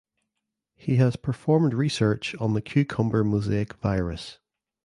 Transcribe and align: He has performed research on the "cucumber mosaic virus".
He 0.77 0.95
has 0.95 1.15
performed 1.15 1.75
research 1.75 2.33
on 2.39 2.55
the 2.55 2.61
"cucumber 2.63 3.23
mosaic 3.23 3.75
virus". 3.75 4.39